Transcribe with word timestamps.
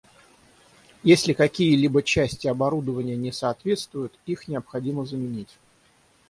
Если 1.03 1.31
какие-либо 1.33 2.01
части 2.01 2.47
оборудования 2.47 3.15
не 3.15 3.31
соответствуют, 3.31 4.17
их 4.25 4.47
необходимо 4.47 5.05
заменить 5.05 5.59